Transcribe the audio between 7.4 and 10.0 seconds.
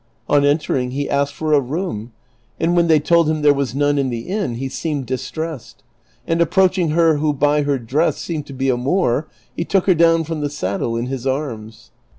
her dress seemed to be a Moor he took her